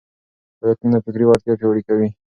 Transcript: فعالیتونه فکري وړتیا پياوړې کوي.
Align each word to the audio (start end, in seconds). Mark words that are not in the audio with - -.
فعالیتونه 0.59 0.97
فکري 1.05 1.25
وړتیا 1.27 1.53
پياوړې 1.59 1.81
کوي. 1.87 2.09